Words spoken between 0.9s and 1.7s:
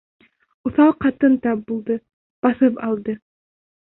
ҡатын тап